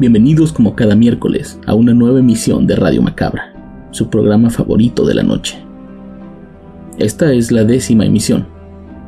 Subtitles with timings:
[0.00, 3.52] Bienvenidos como cada miércoles a una nueva emisión de Radio Macabra,
[3.90, 5.58] su programa favorito de la noche.
[6.96, 8.46] Esta es la décima emisión,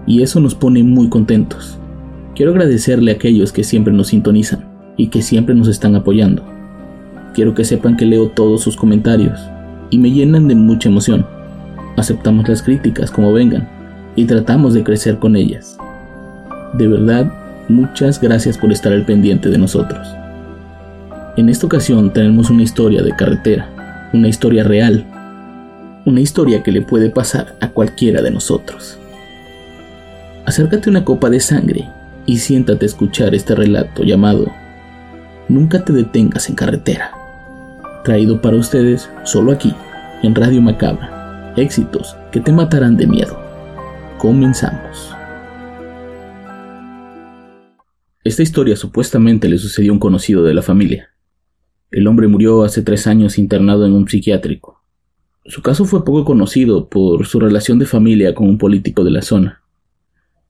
[0.07, 1.79] y eso nos pone muy contentos.
[2.35, 6.45] Quiero agradecerle a aquellos que siempre nos sintonizan y que siempre nos están apoyando.
[7.33, 9.41] Quiero que sepan que leo todos sus comentarios
[9.89, 11.25] y me llenan de mucha emoción.
[11.97, 13.67] Aceptamos las críticas como vengan
[14.15, 15.79] y tratamos de crecer con ellas.
[16.75, 17.33] De verdad,
[17.71, 20.07] muchas gracias por estar al pendiente de nosotros.
[21.35, 25.07] En esta ocasión tenemos una historia de carretera, una historia real,
[26.05, 28.99] una historia que le puede pasar a cualquiera de nosotros.
[30.45, 31.89] Acércate una copa de sangre
[32.27, 34.53] y siéntate a escuchar este relato llamado
[35.49, 37.13] Nunca te detengas en carretera,
[38.05, 39.75] traído para ustedes solo aquí,
[40.23, 43.41] en Radio Macabra, éxitos que te matarán de miedo.
[44.19, 45.15] Comenzamos.
[48.23, 51.12] Esta historia supuestamente le sucedió a un conocido de la familia.
[51.93, 54.83] El hombre murió hace tres años internado en un psiquiátrico.
[55.45, 59.21] Su caso fue poco conocido por su relación de familia con un político de la
[59.21, 59.63] zona.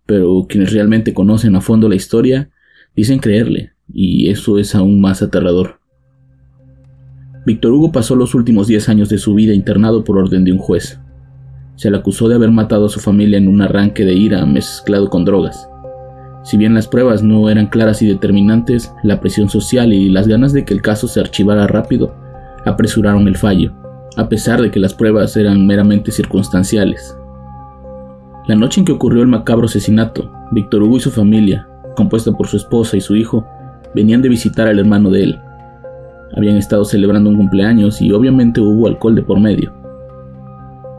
[0.06, 2.50] Pero quienes realmente conocen a fondo la historia
[2.94, 5.80] dicen creerle, y eso es aún más aterrador.
[7.44, 10.58] Víctor Hugo pasó los últimos diez años de su vida internado por orden de un
[10.58, 11.00] juez.
[11.74, 15.10] Se le acusó de haber matado a su familia en un arranque de ira mezclado
[15.10, 15.68] con drogas.
[16.42, 20.52] Si bien las pruebas no eran claras y determinantes, la presión social y las ganas
[20.52, 22.14] de que el caso se archivara rápido
[22.64, 23.72] apresuraron el fallo,
[24.16, 27.16] a pesar de que las pruebas eran meramente circunstanciales.
[28.48, 32.48] La noche en que ocurrió el macabro asesinato, Víctor Hugo y su familia, compuesta por
[32.48, 33.46] su esposa y su hijo,
[33.94, 35.40] venían de visitar al hermano de él.
[36.36, 39.72] Habían estado celebrando un cumpleaños y obviamente hubo alcohol de por medio.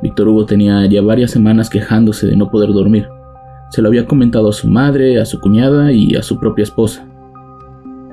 [0.02, 3.08] Víctor Hugo tenía ya varias semanas quejándose de no poder dormir
[3.74, 7.08] se lo había comentado a su madre, a su cuñada y a su propia esposa.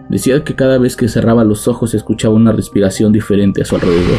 [0.08, 4.16] Decía que cada vez que cerraba los ojos escuchaba una respiración diferente a su alrededor.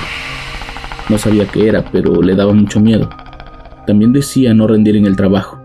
[1.09, 3.09] No sabía qué era, pero le daba mucho miedo.
[3.87, 5.59] También decía no rendir en el trabajo.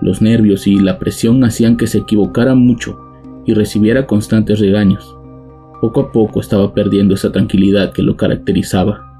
[0.00, 2.98] Los nervios y la presión hacían que se equivocara mucho
[3.44, 5.14] y recibiera constantes regaños.
[5.82, 9.11] Poco a poco estaba perdiendo esa tranquilidad que lo caracterizaba.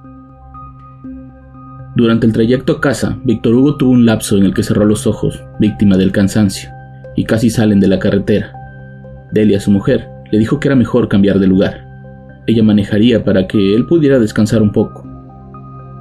[1.94, 5.06] Durante el trayecto a casa, Víctor Hugo tuvo un lapso en el que cerró los
[5.06, 6.70] ojos, víctima del cansancio,
[7.16, 8.50] y casi salen de la carretera.
[9.30, 11.86] Delia, su mujer, le dijo que era mejor cambiar de lugar.
[12.47, 15.06] Ella manejaría para que él pudiera descansar un poco.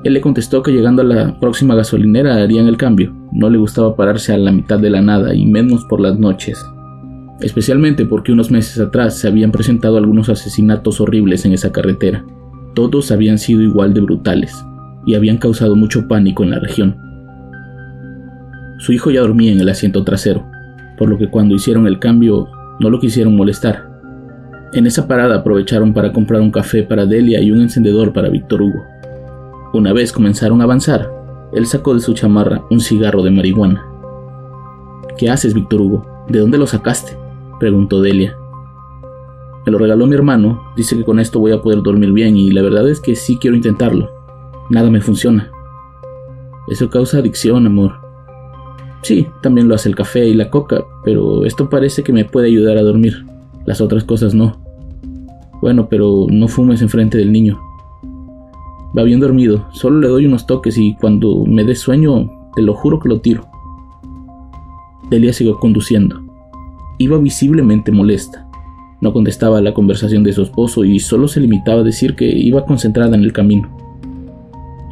[0.05, 3.13] Él le contestó que llegando a la próxima gasolinera harían el cambio.
[3.33, 6.65] No le gustaba pararse a la mitad de la nada y menos por las noches.
[7.41, 12.23] Especialmente porque unos meses atrás se habían presentado algunos asesinatos horribles en esa carretera.
[12.75, 14.65] Todos habían sido igual de brutales
[15.05, 16.97] y habían causado mucho pánico en la región.
[18.79, 20.45] Su hijo ya dormía en el asiento trasero,
[20.97, 22.47] por lo que cuando hicieron el cambio
[22.79, 23.89] no lo quisieron molestar.
[24.73, 28.61] En esa parada aprovecharon para comprar un café para Delia y un encendedor para Víctor
[28.61, 28.83] Hugo.
[29.73, 31.09] Una vez comenzaron a avanzar,
[31.53, 33.85] él sacó de su chamarra un cigarro de marihuana.
[35.17, 36.25] ¿Qué haces, Víctor Hugo?
[36.29, 37.17] ¿De dónde lo sacaste?
[37.59, 38.35] preguntó Delia.
[39.65, 42.49] Me lo regaló mi hermano, dice que con esto voy a poder dormir bien y
[42.49, 44.20] la verdad es que sí quiero intentarlo.
[44.71, 45.51] Nada me funciona.
[46.69, 47.95] Eso causa adicción, amor.
[49.01, 52.47] Sí, también lo hace el café y la coca, pero esto parece que me puede
[52.47, 53.25] ayudar a dormir.
[53.65, 54.61] Las otras cosas no.
[55.61, 57.59] Bueno, pero no fumes enfrente del niño.
[58.97, 62.73] Va bien dormido, solo le doy unos toques y cuando me dé sueño, te lo
[62.73, 63.45] juro que lo tiro.
[65.09, 66.21] Delia siguió conduciendo.
[66.97, 68.47] Iba visiblemente molesta.
[69.01, 72.25] No contestaba a la conversación de su esposo y solo se limitaba a decir que
[72.25, 73.81] iba concentrada en el camino.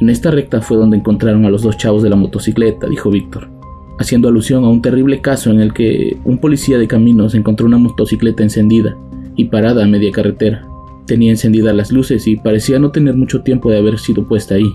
[0.00, 3.50] En esta recta fue donde encontraron a los dos chavos de la motocicleta, dijo Víctor,
[3.98, 7.76] haciendo alusión a un terrible caso en el que un policía de caminos encontró una
[7.76, 8.96] motocicleta encendida
[9.36, 10.66] y parada a media carretera.
[11.06, 14.72] Tenía encendidas las luces y parecía no tener mucho tiempo de haber sido puesta ahí.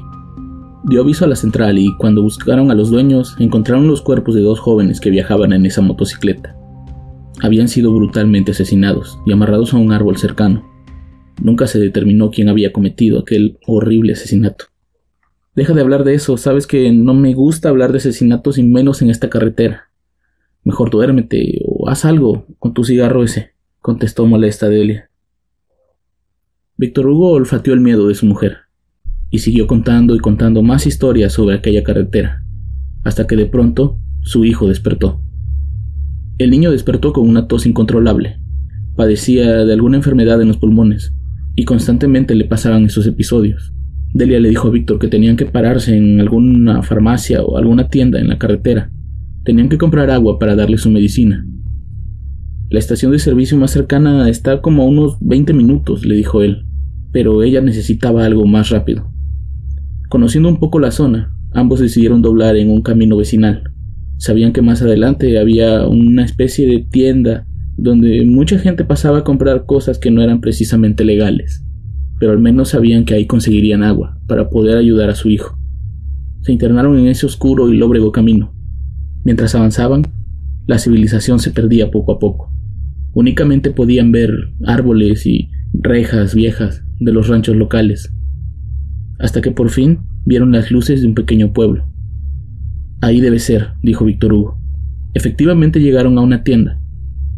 [0.84, 4.42] Dio aviso a la central y cuando buscaron a los dueños encontraron los cuerpos de
[4.42, 6.56] dos jóvenes que viajaban en esa motocicleta.
[7.42, 10.64] Habían sido brutalmente asesinados y amarrados a un árbol cercano.
[11.42, 14.66] Nunca se determinó quién había cometido aquel horrible asesinato.
[15.56, 19.02] Deja de hablar de eso, sabes que no me gusta hablar de asesinatos y menos
[19.02, 19.90] en esta carretera.
[20.66, 25.10] Mejor duérmete o haz algo con tu cigarro ese, contestó molesta Delia.
[26.76, 28.58] Víctor Hugo olfateó el miedo de su mujer
[29.30, 32.44] y siguió contando y contando más historias sobre aquella carretera,
[33.06, 35.22] hasta que de pronto su hijo despertó.
[36.38, 38.42] El niño despertó con una tos incontrolable.
[38.98, 41.14] Padecía de alguna enfermedad en los pulmones
[41.56, 43.72] y constantemente le pasaban esos episodios.
[44.16, 48.18] Delia le dijo a Víctor que tenían que pararse en alguna farmacia o alguna tienda
[48.18, 48.90] en la carretera.
[49.44, 51.46] Tenían que comprar agua para darle su medicina.
[52.70, 56.66] La estación de servicio más cercana está como a unos 20 minutos, le dijo él,
[57.12, 59.12] pero ella necesitaba algo más rápido.
[60.08, 63.70] Conociendo un poco la zona, ambos decidieron doblar en un camino vecinal.
[64.16, 67.46] Sabían que más adelante había una especie de tienda
[67.76, 71.66] donde mucha gente pasaba a comprar cosas que no eran precisamente legales,
[72.20, 75.58] pero al menos sabían que ahí conseguirían agua para poder ayudar a su hijo.
[76.42, 78.54] Se internaron en ese oscuro y lóbrego camino.
[79.24, 80.04] Mientras avanzaban,
[80.68, 82.52] la civilización se perdía poco a poco.
[83.14, 84.32] Únicamente podían ver
[84.66, 88.14] árboles y rejas viejas de los ranchos locales,
[89.20, 91.86] hasta que por fin vieron las luces de un pequeño pueblo.
[93.02, 94.58] Ahí debe ser, dijo Víctor Hugo.
[95.14, 96.80] Efectivamente llegaron a una tienda.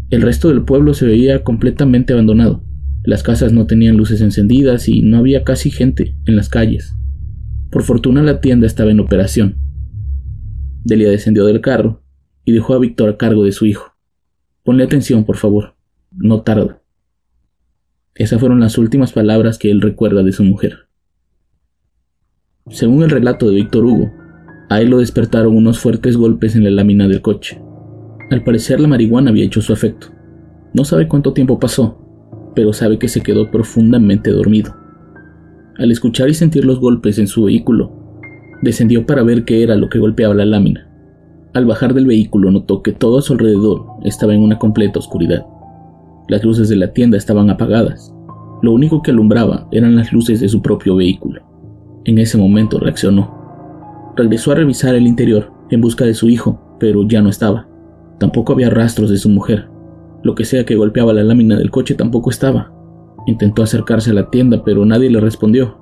[0.10, 2.64] El resto del pueblo se veía completamente abandonado.
[3.08, 6.94] Las casas no tenían luces encendidas y no había casi gente en las calles.
[7.72, 9.56] Por fortuna la tienda estaba en operación.
[10.84, 12.04] Delia descendió del carro
[12.44, 13.94] y dejó a Víctor a cargo de su hijo.
[14.64, 15.78] Ponle atención, por favor.
[16.12, 16.82] No tarda.
[18.14, 20.90] Esas fueron las últimas palabras que él recuerda de su mujer.
[22.70, 24.12] Según el relato de Víctor Hugo,
[24.70, 27.62] a él lo despertaron unos fuertes golpes en la lámina del coche.
[28.32, 30.08] Al parecer la marihuana había hecho su efecto.
[30.74, 32.07] No sabe cuánto tiempo pasó,
[32.58, 34.76] pero sabe que se quedó profundamente dormido.
[35.78, 37.92] Al escuchar y sentir los golpes en su vehículo,
[38.64, 40.90] descendió para ver qué era lo que golpeaba la lámina.
[41.54, 45.46] Al bajar del vehículo notó que todo a su alrededor estaba en una completa oscuridad.
[46.30, 48.12] Las luces de la tienda estaban apagadas.
[48.64, 51.44] Lo único que alumbraba eran las luces de su propio vehículo.
[52.06, 54.12] En ese momento reaccionó.
[54.16, 57.68] Regresó a revisar el interior en busca de su hijo, pero ya no estaba.
[58.18, 59.68] Tampoco había rastros de su mujer.
[60.28, 62.74] Lo que sea que golpeaba la lámina del coche tampoco estaba.
[63.28, 65.78] Intentó acercarse a la tienda, pero nadie le respondió.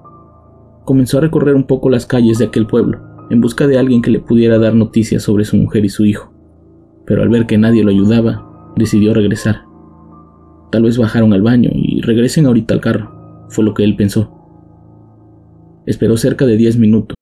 [0.85, 2.99] Comenzó a recorrer un poco las calles de aquel pueblo,
[3.31, 6.31] en busca de alguien que le pudiera dar noticias sobre su mujer y su hijo.
[7.07, 9.63] Pero al ver que nadie lo ayudaba, decidió regresar.
[10.71, 14.29] Tal vez bajaron al baño y regresen ahorita al carro, fue lo que él pensó.
[15.87, 17.14] Esperó cerca de 10 minutos.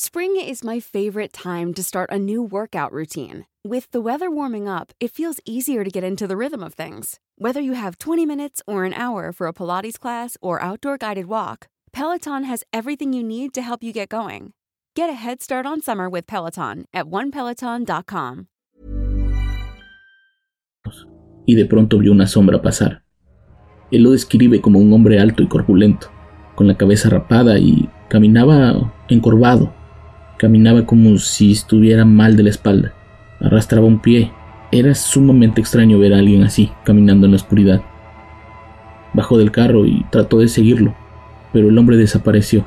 [0.00, 3.46] Spring is my favorite time to start a new workout routine.
[3.66, 7.18] With the weather warming up, it feels easier to get into the rhythm of things.
[7.36, 11.26] Whether you have 20 minutes or an hour for a Pilates class or outdoor guided
[11.26, 14.52] walk, Peloton has everything you need to help you get going.
[14.94, 18.46] Get a head start on summer with Peloton at onepeloton.com.
[21.44, 23.02] Y de pronto vio una sombra pasar.
[23.90, 26.08] Él lo describe como un hombre alto y corpulento
[26.54, 29.74] con la cabeza rapada y caminaba encorvado.
[30.38, 32.94] Caminaba como si estuviera mal de la espalda.
[33.40, 34.30] Arrastraba un pie.
[34.70, 37.82] Era sumamente extraño ver a alguien así, caminando en la oscuridad.
[39.14, 40.94] Bajó del carro y trató de seguirlo,
[41.52, 42.66] pero el hombre desapareció.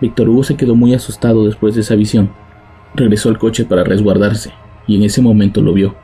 [0.00, 2.30] Víctor Hugo se quedó muy asustado después de esa visión.
[2.96, 4.50] Regresó al coche para resguardarse,
[4.88, 5.94] y en ese momento lo vio.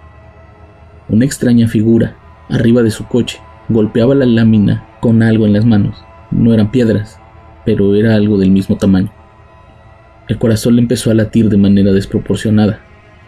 [1.08, 2.14] Una extraña figura,
[2.48, 5.96] arriba de su coche, golpeaba la lámina con algo en las manos.
[6.30, 7.18] No eran piedras,
[7.64, 9.17] pero era algo del mismo tamaño.
[10.28, 12.80] El corazón le empezó a latir de manera desproporcionada.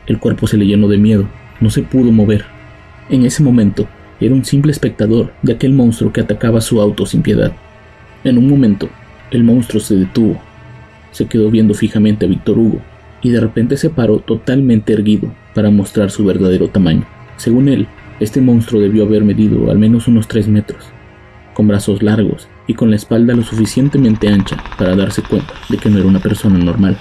[0.07, 1.26] El cuerpo se le llenó de miedo.
[1.59, 2.45] No se pudo mover.
[3.09, 3.88] En ese momento,
[4.21, 7.52] era un simple espectador de aquel monstruo que atacaba su auto sin piedad.
[8.23, 8.90] En un momento,
[9.30, 10.38] el monstruo se detuvo.
[11.11, 12.83] Se quedó viendo fijamente a Víctor Hugo
[13.23, 17.07] y de repente se paró totalmente erguido para mostrar su verdadero tamaño.
[17.37, 17.87] Según él,
[18.21, 20.85] este monstruo debió haber medido al menos unos 3 metros,
[21.61, 25.90] con brazos largos y con la espalda lo suficientemente ancha para darse cuenta de que
[25.90, 26.97] no era una persona normal.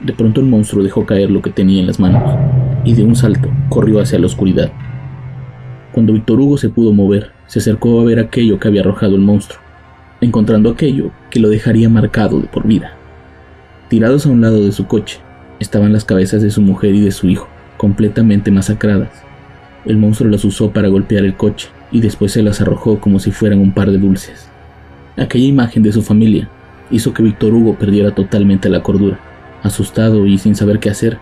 [0.00, 2.36] De pronto el monstruo dejó caer lo que tenía en las manos
[2.84, 4.72] y de un salto corrió hacia la oscuridad.
[5.92, 9.22] Cuando Víctor Hugo se pudo mover, se acercó a ver aquello que había arrojado el
[9.22, 9.60] monstruo,
[10.20, 12.94] encontrando aquello que lo dejaría marcado de por vida.
[13.88, 15.20] Tirados a un lado de su coche
[15.60, 19.22] estaban las cabezas de su mujer y de su hijo, completamente masacradas.
[19.84, 23.30] El monstruo las usó para golpear el coche y después se las arrojó como si
[23.30, 24.48] fueran un par de dulces.
[25.16, 26.48] Aquella imagen de su familia
[26.90, 29.18] hizo que Víctor Hugo perdiera totalmente la cordura.
[29.62, 31.18] Asustado y sin saber qué hacer,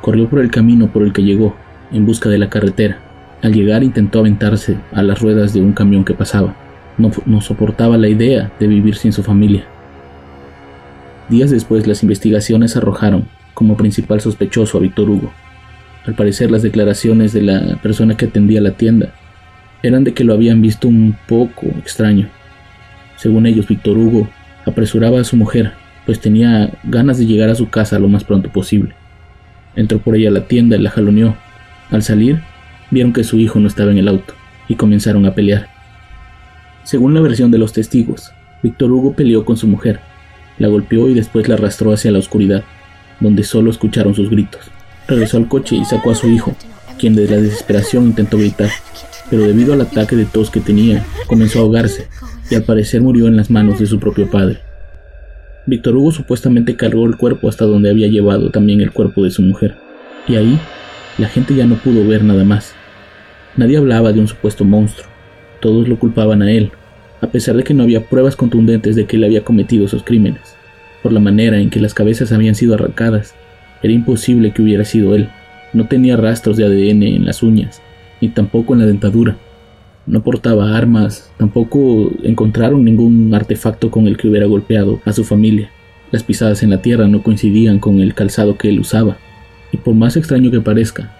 [0.00, 1.56] corrió por el camino por el que llegó,
[1.92, 2.98] en busca de la carretera.
[3.42, 6.54] Al llegar intentó aventarse a las ruedas de un camión que pasaba.
[6.98, 9.64] No, soportaba la idea de vivir sin su familia.
[11.30, 15.32] Días después las investigaciones arrojaron como principal sospechoso a Víctor Hugo.
[16.04, 19.14] Al parecer las declaraciones de la persona que atendía la tienda
[19.82, 22.28] eran de que lo habían visto un poco extraño.
[23.16, 24.28] Según ellos, Víctor Hugo
[24.66, 25.72] apresuraba a su mujer,
[26.06, 28.94] pues tenía ganas de llegar a su casa lo más pronto posible.
[29.76, 31.36] Entró por ella a la tienda y la jaloneó.
[31.90, 32.40] Al salir,
[32.90, 34.34] vieron que su hijo no estaba en el auto
[34.68, 35.68] y comenzaron a pelear.
[36.82, 38.32] Según la versión de los testigos,
[38.62, 40.00] Víctor Hugo peleó con su mujer,
[40.58, 42.64] la golpeó y después la arrastró hacia la oscuridad,
[43.20, 44.70] donde solo escucharon sus gritos.
[45.08, 46.54] Regresó al coche y sacó a su hijo,
[46.98, 48.70] quien de la desesperación intentó gritar,
[49.30, 52.08] pero debido al ataque de tos que tenía, comenzó a ahogarse
[52.50, 54.58] y al parecer murió en las manos de su propio padre.
[55.66, 59.42] Víctor Hugo supuestamente cargó el cuerpo hasta donde había llevado también el cuerpo de su
[59.42, 59.76] mujer,
[60.26, 60.58] y ahí
[61.16, 62.74] la gente ya no pudo ver nada más.
[63.56, 65.08] Nadie hablaba de un supuesto monstruo,
[65.60, 66.72] todos lo culpaban a él,
[67.20, 70.56] a pesar de que no había pruebas contundentes de que él había cometido esos crímenes.
[71.02, 73.34] Por la manera en que las cabezas habían sido arrancadas,
[73.82, 75.28] era imposible que hubiera sido él.
[75.72, 77.80] No tenía rastros de ADN en las uñas,
[78.20, 79.36] ni tampoco en la dentadura.
[80.06, 85.70] No portaba armas, tampoco encontraron ningún artefacto con el que hubiera golpeado a su familia.
[86.10, 89.18] Las pisadas en la tierra no coincidían con el calzado que él usaba,
[89.72, 91.12] y por más extraño que parezca,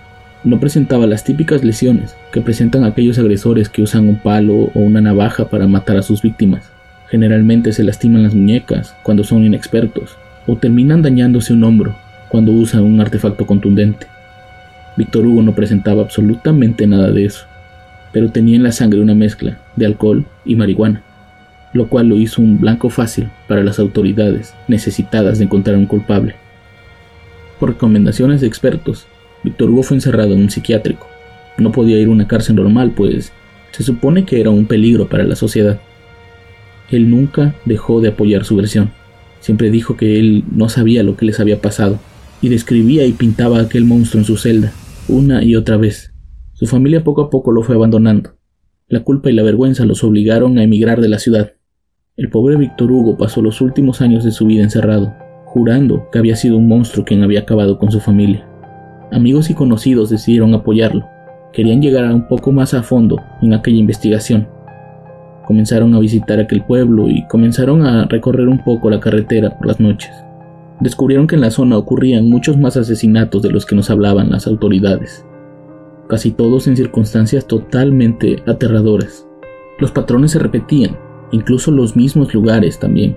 [0.42, 5.00] no presentaba las típicas lesiones que presentan aquellos agresores que usan un palo o una
[5.00, 6.72] navaja para matar a sus víctimas.
[7.08, 10.16] Generalmente se lastiman las muñecas cuando son inexpertos,
[10.46, 11.94] o terminan dañándose un hombro
[12.28, 14.06] cuando usan un artefacto contundente.
[15.00, 17.46] Víctor Hugo no presentaba absolutamente nada de eso,
[18.12, 21.02] pero tenía en la sangre una mezcla de alcohol y marihuana,
[21.72, 26.34] lo cual lo hizo un blanco fácil para las autoridades necesitadas de encontrar un culpable.
[27.58, 29.06] Por recomendaciones de expertos,
[29.42, 31.06] Víctor Hugo fue encerrado en un psiquiátrico.
[31.56, 33.32] No podía ir a una cárcel normal, pues
[33.70, 35.80] se supone que era un peligro para la sociedad.
[36.90, 38.90] Él nunca dejó de apoyar su versión.
[39.40, 41.98] Siempre dijo que él no sabía lo que les había pasado,
[42.42, 44.74] y describía y pintaba a aquel monstruo en su celda,
[45.10, 46.14] una y otra vez.
[46.52, 48.30] Su familia poco a poco lo fue abandonando.
[48.88, 51.52] La culpa y la vergüenza los obligaron a emigrar de la ciudad.
[52.16, 55.12] El pobre Víctor Hugo pasó los últimos años de su vida encerrado,
[55.44, 58.46] jurando que había sido un monstruo quien había acabado con su familia.
[59.12, 61.06] Amigos y conocidos decidieron apoyarlo.
[61.52, 64.48] Querían llegar un poco más a fondo en aquella investigación.
[65.46, 69.80] Comenzaron a visitar aquel pueblo y comenzaron a recorrer un poco la carretera por las
[69.80, 70.10] noches.
[70.80, 74.46] Descubrieron que en la zona ocurrían muchos más asesinatos de los que nos hablaban las
[74.46, 75.26] autoridades,
[76.08, 79.26] casi todos en circunstancias totalmente aterradoras.
[79.78, 80.96] Los patrones se repetían,
[81.32, 83.16] incluso los mismos lugares también.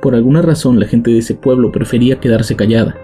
[0.00, 2.96] Por alguna razón la gente de ese pueblo prefería quedarse callada,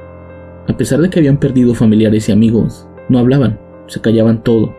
[0.68, 4.74] a pesar de que habían perdido familiares y amigos, no hablaban, se callaban todo.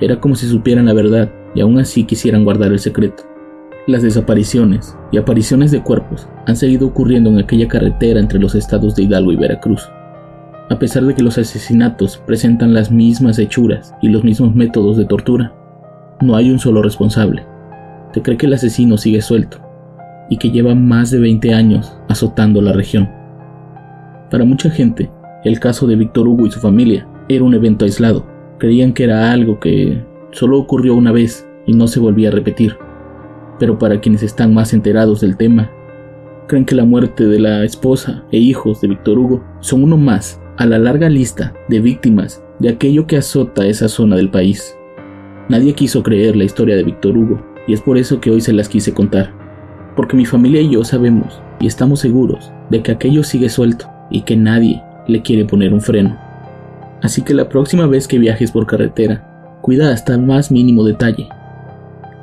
[0.00, 3.24] Era como si supieran la verdad y aún así quisieran guardar el secreto.
[3.88, 8.94] Las desapariciones y apariciones de cuerpos han seguido ocurriendo en aquella carretera entre los estados
[8.94, 9.90] de Hidalgo y Veracruz.
[10.70, 15.04] A pesar de que los asesinatos presentan las mismas hechuras y los mismos métodos de
[15.04, 15.52] tortura,
[16.20, 17.44] no hay un solo responsable.
[18.14, 19.58] Se cree que el asesino sigue suelto
[20.30, 23.10] y que lleva más de 20 años azotando la región.
[24.30, 25.10] Para mucha gente,
[25.42, 28.24] el caso de Víctor Hugo y su familia era un evento aislado.
[28.58, 32.76] Creían que era algo que solo ocurrió una vez y no se volvía a repetir.
[33.58, 35.70] Pero para quienes están más enterados del tema,
[36.48, 40.40] creen que la muerte de la esposa e hijos de Víctor Hugo son uno más
[40.58, 44.76] a la larga lista de víctimas de aquello que azota esa zona del país.
[45.48, 48.52] Nadie quiso creer la historia de Víctor Hugo y es por eso que hoy se
[48.52, 49.32] las quise contar.
[49.96, 54.22] Porque mi familia y yo sabemos y estamos seguros de que aquello sigue suelto y
[54.22, 56.18] que nadie le quiere poner un freno.
[57.02, 61.28] Así que la próxima vez que viajes por carretera, cuida hasta el más mínimo detalle.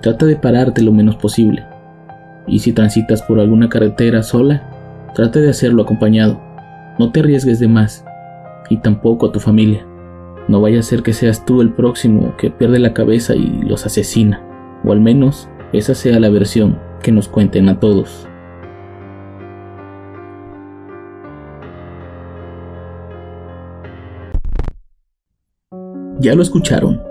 [0.02, 1.66] Trata de pararte lo menos posible.
[2.48, 4.64] Y si transitas por alguna carretera sola,
[5.14, 6.40] trata de hacerlo acompañado.
[6.98, 8.06] No te arriesgues de más,
[8.70, 9.86] y tampoco a tu familia.
[10.48, 13.86] No vaya a ser que seas tú el próximo que pierde la cabeza y los
[13.86, 14.42] asesina,
[14.84, 18.28] o al menos esa sea la versión que nos cuenten a todos.
[26.20, 27.09] Ya lo escucharon.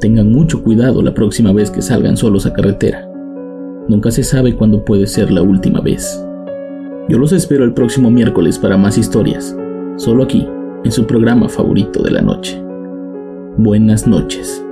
[0.00, 3.06] Tengan mucho cuidado la próxima vez que salgan solos a carretera.
[3.86, 6.24] Nunca se sabe cuándo puede ser la última vez.
[7.06, 9.54] Yo los espero el próximo miércoles para más historias,
[9.96, 10.48] solo aquí,
[10.84, 12.58] en su programa favorito de la noche.
[13.58, 14.64] Buenas noches.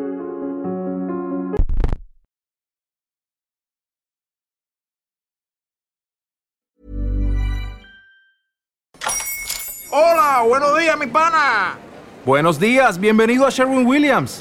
[9.90, 11.76] Hola, buenos días, mi pana.
[12.24, 14.40] Buenos días, bienvenido a Sherwin Williams.